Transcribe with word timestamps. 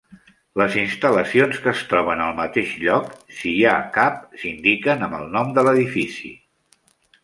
Les 0.61 0.77
instal·lacions 0.83 1.59
que 1.65 1.71
es 1.73 1.83
troben 1.91 2.25
al 2.25 2.33
mateix 2.41 2.73
lloc, 2.87 3.13
si 3.43 3.55
hi 3.55 3.63
ha 3.67 3.77
cap, 4.01 4.19
s'indiquen 4.43 5.09
amb 5.11 5.23
el 5.23 5.33
nom 5.39 5.57
de 5.61 5.71
l'edifici. 5.71 6.39